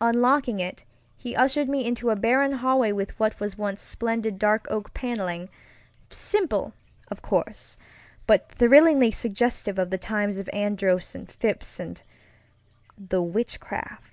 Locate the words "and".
11.16-11.28, 11.80-12.00